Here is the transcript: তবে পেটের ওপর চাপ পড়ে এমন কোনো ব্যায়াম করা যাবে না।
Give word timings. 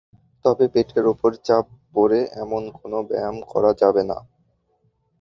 তবে 0.45 0.65
পেটের 0.73 1.05
ওপর 1.13 1.31
চাপ 1.45 1.65
পড়ে 1.95 2.19
এমন 2.43 2.61
কোনো 2.77 2.97
ব্যায়াম 3.09 3.37
করা 3.51 3.71
যাবে 3.81 4.03
না। 4.09 4.17